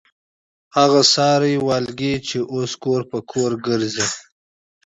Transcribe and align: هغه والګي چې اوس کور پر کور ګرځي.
هغه 0.77 1.01
والګي 1.67 2.13
چې 2.27 2.37
اوس 2.53 2.71
کور 2.83 3.01
پر 3.09 3.19
کور 3.31 3.51
ګرځي. 3.65 4.07